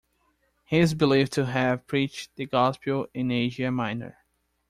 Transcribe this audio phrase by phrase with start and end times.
[0.65, 4.17] He is believed to have preached the gospel in Asia Minor.